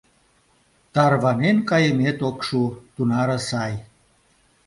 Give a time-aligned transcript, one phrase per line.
[0.93, 2.61] —Тарванен кайымет ок шу,
[2.93, 3.73] тунаре сай!